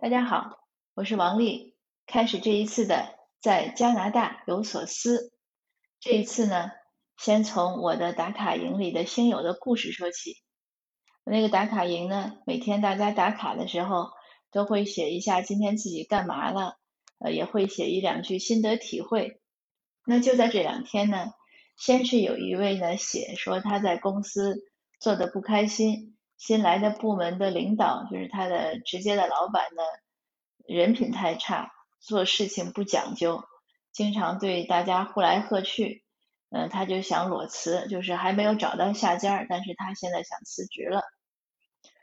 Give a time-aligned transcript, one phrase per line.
[0.00, 0.60] 大家好，
[0.94, 1.74] 我是王丽。
[2.06, 5.32] 开始这一次的在加拿大有所思。
[5.98, 6.70] 这一次呢，
[7.16, 10.36] 先从我的打卡营里的星友的故事说起。
[11.24, 14.10] 那个打卡营呢，每天大家打卡的时候
[14.52, 16.76] 都会写一下今天自己干嘛了，
[17.18, 19.40] 呃，也会写一两句心得体会。
[20.06, 21.32] 那就在这两天呢，
[21.76, 24.58] 先是有一位呢写说他在公司
[25.00, 26.16] 做的不开心。
[26.38, 29.82] 新来的部门的领导，就是他的直接的老板呢，
[30.66, 33.42] 人品太差，做事情不讲究，
[33.90, 36.04] 经常对大家呼来喝去，
[36.50, 41.02] 嗯，他就想裸辞，就是还没有找到下家，但是他现在想辞职了。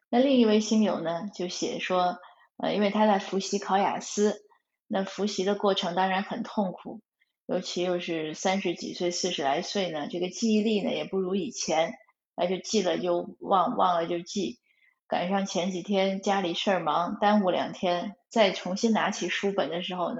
[0.09, 2.19] 那另一位星友呢，就写说，
[2.57, 4.43] 呃，因为他在复习考雅思，
[4.85, 6.99] 那复习的过程当然很痛苦，
[7.45, 11.93] 尤其又是三十几岁、四十来岁呢，这个记忆力呢也不如以前。
[12.35, 14.59] 那就记了就忘，忘了就记。
[15.07, 20.17] 赶上前几天家里事儿忙，耽误两天，再重新拿起书本的时候呢，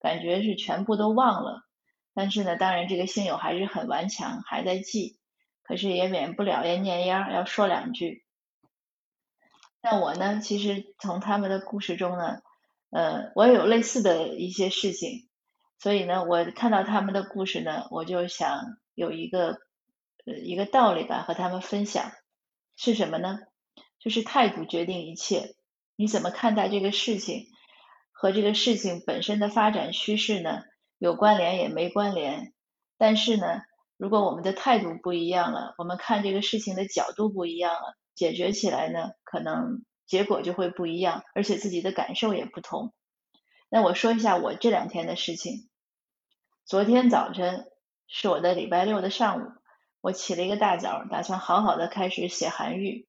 [0.00, 1.62] 感觉是全部都忘了。
[2.12, 5.18] 但是呢，当然这个星友还是很顽强，还在记。
[5.62, 8.24] 可是也免不了要念秧，要说两句。
[9.80, 12.40] 那我呢，其实从他们的故事中呢，
[12.90, 15.28] 呃，我有类似的一些事情，
[15.78, 19.65] 所以呢，我看到他们的故事呢，我就想有一个。
[20.26, 22.10] 一个道理吧，和他们分享
[22.76, 23.38] 是什么呢？
[24.00, 25.54] 就是态度决定一切。
[25.94, 27.46] 你怎么看待这个事情，
[28.12, 30.62] 和这个事情本身的发展趋势呢？
[30.98, 32.52] 有关联也没关联。
[32.98, 33.62] 但是呢，
[33.96, 42.92] 如果我们的态度不一样了，我们看这个事情的角度不一样了，解决起来呢，可能结果就会不一样，而且自己的感受也不同。
[43.68, 45.68] 那我说一下我这两天的事情。
[46.64, 47.66] 昨天早晨
[48.08, 49.48] 是我的礼拜六的上午。
[50.06, 53.08] 我起了一个大早，打算好好的开始写韩愈。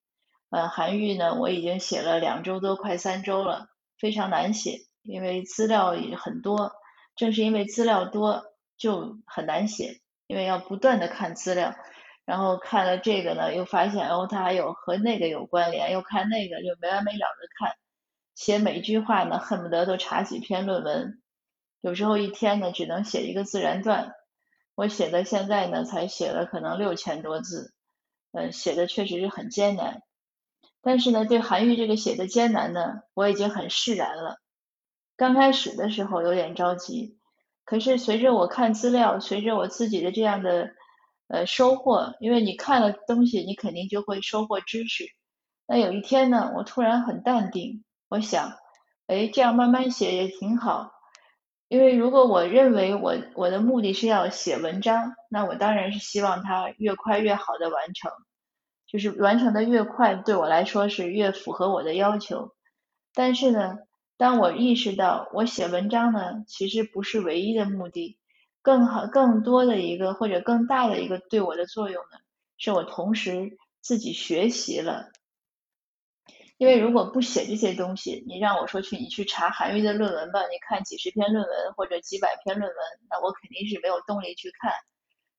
[0.50, 3.68] 呃，韩愈呢，我已经写了两周多，快三周了，
[4.00, 6.72] 非常难写，因为资料也很多。
[7.14, 11.72] 正是因为资料多，就很难写，因为要不断的看资料，
[12.24, 17.76] 然后看了这个呢，又发现哦，它还有和那个有关联，又看那个，就没完没了的看。
[18.34, 21.22] 写每句话呢，恨不得都查几篇论文，
[21.80, 24.14] 有时候一天呢，只能写一个自然段。
[24.78, 27.74] 我写的现在呢，才写了可能六千多字，
[28.30, 30.02] 嗯，写的确实是很艰难。
[30.82, 34.38] 但是呢，对韩愈这个写的艰难呢，我已经很释然了。
[35.16, 37.18] 刚开始的时候有点着急，
[37.64, 40.70] 可是随着我看资料，随着我自己的这样的
[41.26, 45.06] 呃收获，因为你看了东西，你肯定就会收获知识。
[45.66, 48.52] 那有一天呢，我突然很淡定，我想，
[49.08, 50.92] 哎，这样慢慢写也挺好。
[51.68, 58.10] 因为如果我认为我我的目的是要写文章，那我当然是希望它越快越好的完成，
[58.86, 62.54] 就是完成的越快，对我来说是越符合我的要求。
[63.12, 63.76] 但是呢，
[64.16, 68.18] 当我意识到我写文章呢，其实不是唯一的目的，
[68.62, 72.18] 更好更多的一个或者更大的一个对我的作用呢，
[72.56, 75.10] 是我同时自己学习了。
[76.58, 82.76] 因为如果不写这些东西，你让我说去，你去查韩愈的论文吧，你看几十篇论文或者几百篇论文，
[83.08, 84.72] 那我肯定是没有动力去看。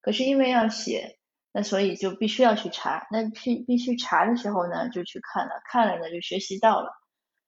[0.02, 1.18] 可是因为要写，
[1.52, 3.06] 那所以就必须要去查。
[3.12, 6.94] 那必必须查的时候呢，就去看了，看了呢就学习到了。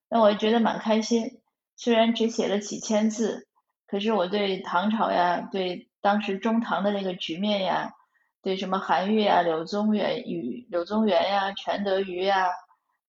[0.09, 1.41] 那我觉得蛮开心，
[1.77, 3.47] 虽然只写了几千字，
[3.87, 7.93] 可是我对唐朝呀，对当时中唐的那个局面呀，
[8.43, 12.49] 对什么韩愈呀、柳宗元与柳宗元呀、全德瑜呀。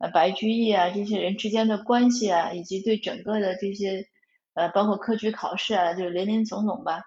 [0.03, 4.09] 呃，白居易啊，这些人之间的关系啊，以及对整个的这些，
[4.55, 7.05] 呃，包括科举考试啊，就是林林总总吧，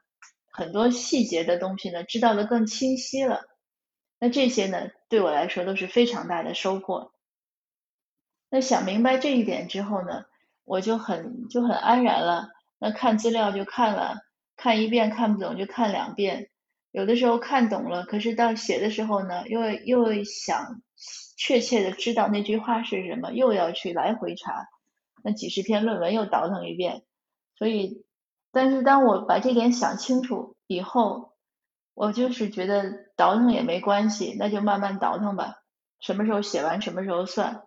[0.49, 3.41] 很多细节的东西呢，知道的更清晰了。
[4.17, 7.11] 那这些呢，对我来说都是非常大的收获。
[8.49, 10.23] 那想明白这一点之后呢，
[10.63, 12.47] 我就很就很安然了。
[12.79, 14.19] 那看资料就看了，
[14.55, 16.49] 看一遍看不懂就看两遍，
[16.91, 20.81] 有的时候看懂了，可是到写的时候呢，又又想。
[21.35, 24.69] 确切的知道那句话是什么，又要去来回查，
[25.23, 27.03] 那几十篇论文又倒腾一遍，
[27.57, 28.05] 所以，
[28.51, 31.33] 但是当我把这点想清楚以后，
[31.93, 35.63] 我就是觉得倒腾也没关系，那就慢慢倒腾吧，
[35.99, 37.63] 什么时候写完什么时候算，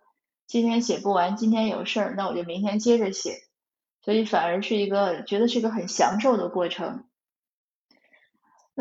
[0.47, 3.37] 今天写不完，今天有事儿，那我就明天接着写，
[4.01, 7.08] 所以反而是一个觉得是个很享受的过程。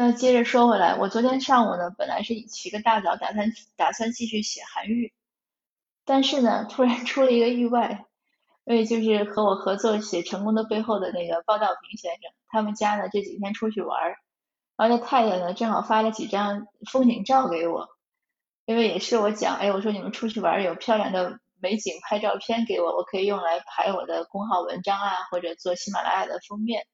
[0.00, 5.12] 那接着说回来，我昨天上午呢，本来是起个大早，打算打算继续写韩愈，
[6.04, 8.04] 但是呢，突然出了一个意外，
[8.64, 14.18] 因为就是和我合作写《成功的背后》的那个鲍道平先生，他们家呢这几天出去玩儿，
[14.76, 17.88] 然后他太太呢正好发了几张风景照给我，
[18.66, 26.86] 因为也是我讲，哎，我说你们出去玩有漂亮的美景拍照片给我，我可以用来排我的公号文章啊，或者做喜马拉雅的封面。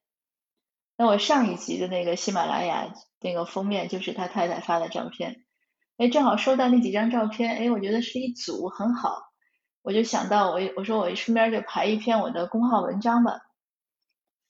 [0.97, 5.45] 那我上一集的那个喜马拉雅那个封面就是他太太发的照片，
[5.97, 9.23] 哎，正好收到那几张照片，哎，我觉得是一组很好，
[9.83, 13.41] 我就想到我我说我顺便就排一篇我的公号文章吧。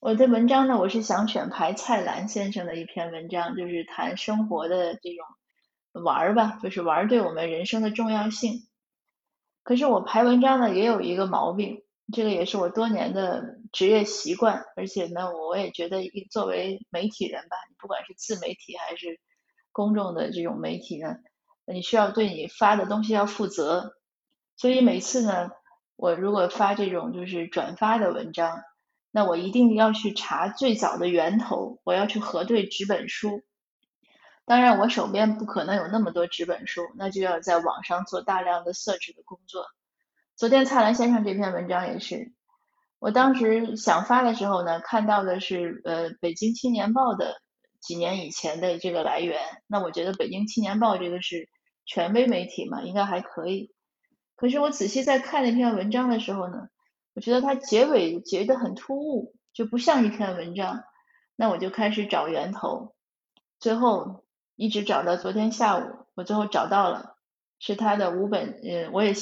[0.00, 8.68] 我的文章呢，我是想选排蔡澜先生的一篇文章，就是谈生活的这种玩儿吧，就是玩儿对我们人生的重要性。
[9.62, 11.82] 可是我排文章呢，也有一个毛病，
[12.12, 19.18] 这个也是我多年的职业习惯，而且呢，我也觉得作为媒体人吧，你不管是自媒体还是
[19.72, 21.16] 公众的这种媒体呢，
[21.66, 23.94] 你需要对你发的东西要负责。
[24.56, 25.50] 所以每次呢，
[25.96, 28.62] 我如果发这种就是转发的文章，
[29.10, 33.42] 那我一定要去查最早的源头，我要去核对纸本书。
[34.44, 39.64] 当然，我手边不可能有那么多纸本书，那就要在网上做大量的设置的工作。
[40.36, 42.32] 昨天蔡澜先生这篇文章也是，
[42.98, 47.40] 我当时想发的时候呢，看到的是呃《北京青年报》的
[47.80, 49.38] 几年以前的这个来源。
[49.68, 51.48] 那我觉得《北京青年报》这个是
[51.86, 53.72] 权威媒体嘛，应该还可以。
[54.34, 56.68] 可是我仔细在看那篇文章的时候呢，
[57.14, 60.82] 我觉得它结尾结得很突兀，就不像一篇文章。
[61.36, 62.94] 那我就开始找源头，
[63.58, 64.22] 最后。
[64.56, 67.16] 一直找到昨天下午，我最后找到了，
[67.58, 69.12] 是他的五本，呃，我也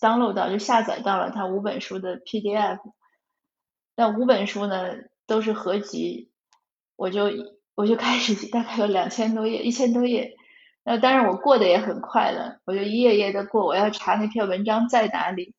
[0.00, 2.78] download 到，就下载到了他五本书的 PDF。
[3.96, 4.94] 那五本书呢，
[5.26, 6.30] 都是合集，
[6.96, 7.30] 我就
[7.74, 10.36] 我就开始，大概有两千多页，一千多页。
[10.84, 15.54] 那当然我过得也很快了，我就一页页的过，我要查那篇文章在哪里。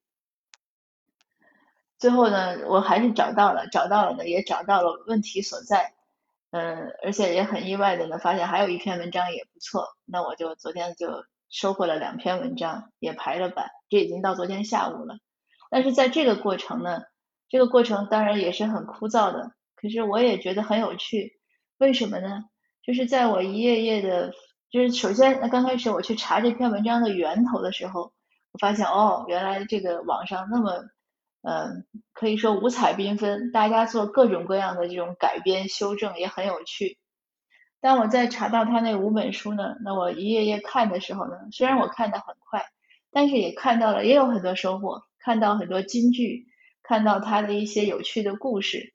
[1.98, 5.94] 最后呢，我还是找到了，找到了呢，也找到了问题所在。
[6.52, 15.18] 嗯，而且也很意外的呢，发现还有一篇文章也不错，那我就昨天就收获了两篇文章，也排了版，这已经到昨天下午了。
[15.70, 17.02] 但是在这个过程呢，
[17.50, 21.40] 这个过程当然也是很枯燥的，可是我也觉得很有趣。
[21.78, 22.44] 为什么呢？
[22.84, 24.34] 就是在我一页页的，
[24.70, 28.14] 就是首先，那刚开始我去查这篇文章的源头的时候，
[28.52, 30.86] 我发现哦，原来这个网上那么。
[31.42, 36.98] 嗯，可以说五彩缤纷，大家做各种各样的这种改编修正也很有趣。
[37.82, 42.66] 当我在查到他那五本书呢，那我一页页看的时候呢，虽然我看的很快，
[43.12, 46.48] 但是也看到了也有很多收获，看到很多金句，
[46.84, 48.94] 看到他的一些有趣的故事。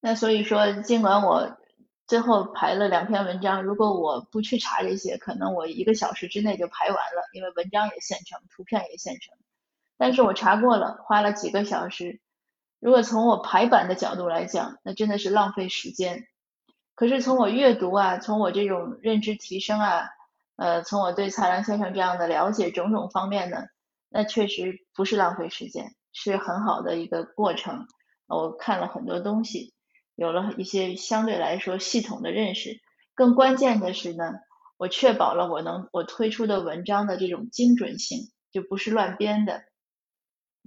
[0.00, 1.56] 那所以说，尽管我
[2.08, 9.32] 最后排了两篇文章，如果我不去查这些，可能我一个小时之内就排完了，因为文章也现成，图片也现成。
[9.96, 12.20] 但是我查过了，花了几个小时。
[12.80, 16.26] 如果从我排版的角度来讲，那真的是浪费时间。
[17.02, 20.08] 可是从我阅读啊，从我这种认知提升啊，
[20.54, 23.64] 呃，从我对蔡澜先生这样的了解种种方面呢，
[24.08, 27.88] 那确实不是浪费时间，是很好的一个过程。
[28.28, 29.74] 我看了很多东西，
[30.14, 32.80] 有了一些相对来说系统的认识。
[33.16, 34.34] 更关键的是呢，
[34.76, 39.64] 我确保了我能我推出的文章的这种精准性，就不是乱编的。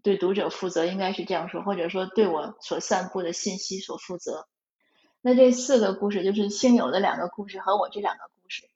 [0.03, 4.45] 对读者负责，应该是这样说，或者说对我所散布的信息所负责。
[5.25, 8.69] 那这四个故事就是现有的两个故事和我这两个故事，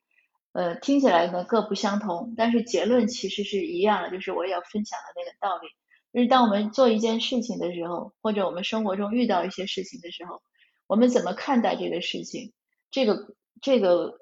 [0.52, 5.68] 呃，听起来呢各不相同，但是结论其实是一样的，就是我也要分享的那个道理，
[6.12, 10.42] 就是当我们做一件事情的时候，或者我们生活中遇到一些事情的时候，
[10.88, 12.52] 我们怎么看待这个事情，
[12.90, 14.18] 这个这个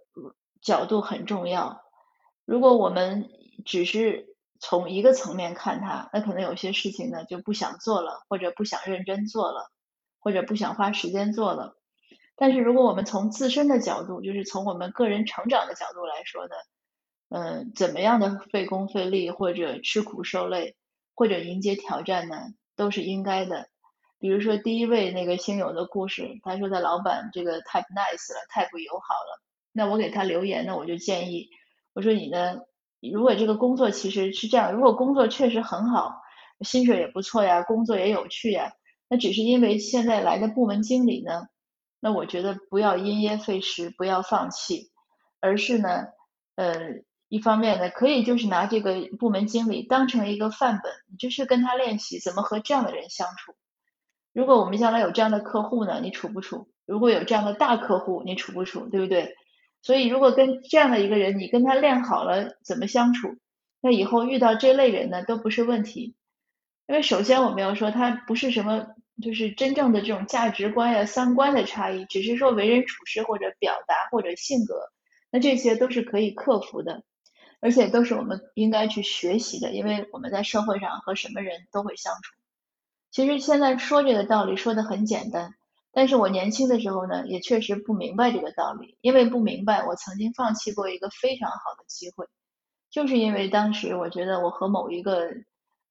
[0.62, 1.82] 角度很重要。
[2.44, 3.30] 如果我们
[3.66, 9.72] 只是从一个层面看它，那可能有些事情呢就不想做了，或者不想认真做了，
[10.20, 11.76] 或者不想花时间做了。
[12.38, 16.56] 但是如果我们从自身的角度，就是从我们个人成长的角度来说呢，
[17.29, 20.75] 嗯，怎么样的费工费力，或者吃苦受累，
[21.15, 22.38] 或者迎接挑战呢，
[22.75, 23.67] 都是应该的。
[24.20, 29.41] 比如说第一位那个星友的故事，他说他老板这个太不 nice 了，太不友好了。
[29.74, 31.50] 那我给他留言呢，我就建议，
[31.94, 32.62] 我说你呢？
[33.00, 36.22] 如果这个工作其实是这样，如果工作确实很好，
[36.62, 38.74] 薪水也不错呀，工作也有趣呀，
[39.08, 41.44] 那只是因为现在来的部门经理呢，
[42.08, 44.92] 那我觉得不要因噎废食，不要放弃，
[45.42, 46.06] 而是呢，
[46.56, 53.56] 呃，一方面呢，可以就是拿这个部门经理当成一个范本，你就是跟他练习怎么和这样的人相处。
[54.32, 56.70] 如果我们将来有这样的客户呢，你处不处？
[56.86, 58.88] 如果有这样的大客户，你处不处？
[58.88, 59.36] 对不对？
[59.82, 63.36] 所以，如果跟这样的一个人，你跟他练好了怎么相处，
[63.82, 66.16] 那以后遇到这类人呢，都不是问题。
[66.88, 68.88] 因为首先我们要说，他不是什么，
[69.22, 74.92] 就是真正的这种价值观呀、三观的差异，只是说为人处事或者表达或者性格，
[75.32, 77.04] 那这些都是可以克服的。
[77.60, 82.36] 而且都是我们应该去学习的，因为我们在社会上和什么人都会相处。
[83.10, 85.56] 其实现在说这个道理说的很简单，
[85.92, 92.28] 但是我年轻的时候呢，也确实不明白这个道理，因为不明白，我曾经放弃过一个非常好的机会，
[92.92, 95.32] 就是因为当时我觉得我和某一个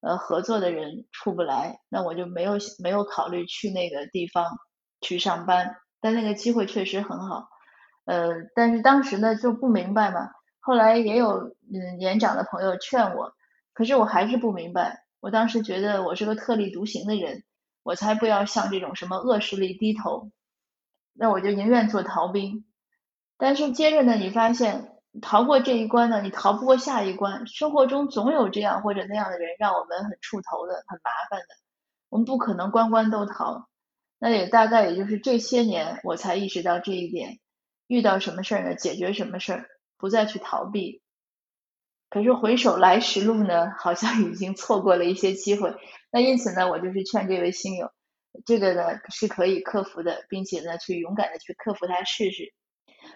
[0.01, 4.47] 呃合作的人出不来，那我就没有没有考虑去那个地方
[5.01, 7.49] 去上班，但那个机会确实很好，
[8.05, 10.31] 呃，但是当时呢就不明白嘛。
[10.61, 11.39] 后来也有
[11.73, 13.33] 嗯年长的朋友劝我，
[13.73, 15.05] 可是我还是不明白。
[15.21, 17.45] 我当时觉得我是个特立独行的人，
[17.83, 20.31] 我才不要向这种什么恶势力低头，
[21.13, 22.65] 那我就宁愿做逃兵。
[23.39, 27.47] 但是接着呢，你发现逃过这一关呢，你逃不过下一关。
[27.47, 31.47] 生活中总有这样或者那样的人，让我们很触头的、很麻烦的。
[32.09, 33.69] 我们不可能关关都逃。
[34.19, 37.39] 那也大概也就是这些年，我才意识到这一点。
[37.87, 38.75] 遇到什么事儿呢？
[38.75, 39.67] 解决什么事儿？
[39.99, 41.01] 不再去逃避，
[42.11, 45.75] 可是回首来时路呢，好像已经错过了一些机会。
[46.11, 47.91] 那因此呢，我就是劝这位星友，
[48.45, 52.53] 这个呢是可以克服的，并且呢去勇敢的去克服它试试。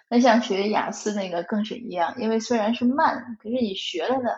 [0.09, 4.31] 那像学雅思那个更是一样，因为虽然是慢，可是你学了呢，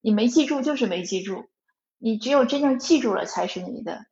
[0.00, 1.48] 你没记住就是没记住，
[1.98, 4.06] 你只有真正记住了才是你的。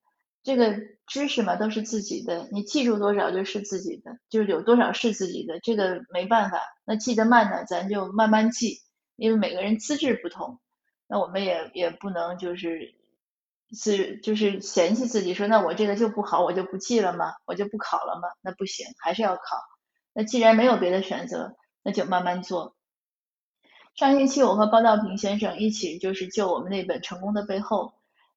[0.45, 0.77] 这个
[1.07, 6.61] 知识嘛都是自己的，你记住多少就是自己的，就是有多少是自己的，这个没办法。
[6.87, 8.79] 那记得慢呢，咱就慢慢记，
[9.17, 10.59] 因为每个人资质不同，
[11.07, 12.95] 那我们也也不能就是
[13.73, 17.35] 是就是嫌弃自己说，那我这个就不好，我就不记了吗？
[17.45, 18.29] 我就不考了吗？
[18.41, 19.43] 那不行，还是要考。
[20.19, 22.75] 那既然没有别的选择，那就慢慢做。
[23.95, 27.85] 上星期我和包道平先生一起就是就我们那本《成功的背后》。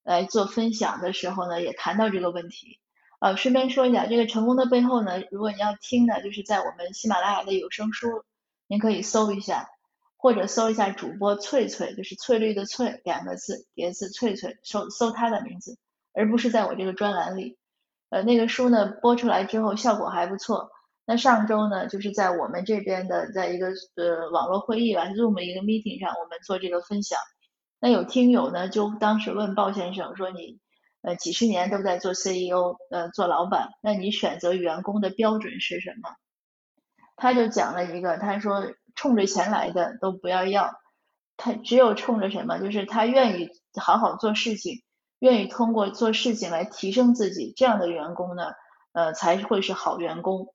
[0.03, 2.79] 来做分享的时候呢，也谈到这个问题。
[3.19, 8.23] 呃，顺便说一下，这个成功的背后呢，如果你要听呢，就是在我们喜马拉雅的有声书，
[8.65, 9.69] 您可以搜一下，
[10.17, 15.77] 或者搜一下主播翠翠，就是翠绿的翠两个字叠字翠翠，搜搜他的名字，
[16.13, 17.59] 而不是在我这个专栏里。
[18.09, 20.71] 呃，那个书呢播出来之后效果还不错。
[21.11, 27.19] 那上周呢，就是在我们这边的，在一个呃网络会议吧，Zoom 一个 meeting 上，我们做这个分享。
[27.81, 30.61] 那有听友呢，就当时问鲍先生说：“你
[31.01, 36.11] 呃几十年都在做 CEO，呃做老板，那你选择员工的标准是什么？”
[37.17, 40.71] 他就讲了一个，他说：“冲着钱来的都不要要，
[41.35, 44.81] 他只有冲着什么，就是他愿意好好做事情，
[45.19, 48.53] 愿意通过做事情来提升自己，这样的员工呢，
[48.93, 50.53] 呃才会是好员工。”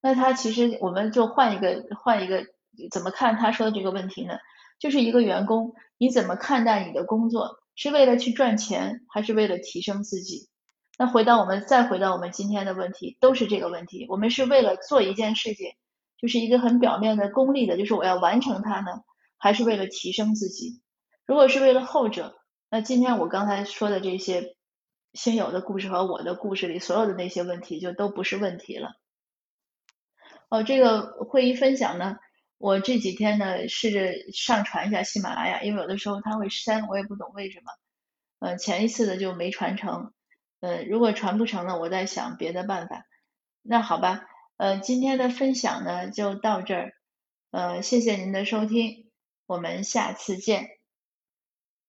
[0.00, 2.44] 那他其实我们就换一个换一个
[2.90, 4.34] 怎么看他说的这个问题呢？
[4.78, 7.58] 就是一个员工，你怎么看待你的工作？
[7.74, 10.48] 是为了去赚钱，还是为了提升自己？
[10.98, 14.06] 那回到我们，再回到我们今天的问题，都是这个问题。
[14.08, 15.72] 我们是为了做一件事情，
[16.18, 19.02] 就是一个很表面的、功利的，就是我要完成它呢，
[19.36, 20.80] 还是为了提升自己？
[21.26, 22.34] 如果是为了后者，
[22.70, 24.56] 那今天我刚才说的这些
[25.12, 28.92] 新友的故事和我的故事里所有的那些问题，就都不是问题了。
[30.48, 32.16] 哦，这个会议分享呢？
[32.58, 37.72] 我这几天呢，试着上传一下喜马拉雅，因为有的时候它会删，我也不懂为什么。
[38.38, 40.12] 呃，前一次的就没传成。
[40.60, 43.04] 呃，如果传不成了，我在想别的办法。
[43.62, 44.24] 那好吧，
[44.56, 46.92] 呃，今天的分享呢就到这儿。
[47.50, 49.10] 呃，谢谢您的收听，
[49.46, 50.75] 我们下次见。